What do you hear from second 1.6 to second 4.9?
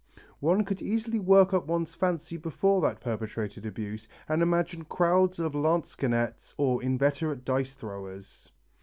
one's fancy before that perpetrated abuse and imagine